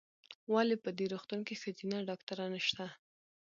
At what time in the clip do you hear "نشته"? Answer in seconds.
2.55-2.85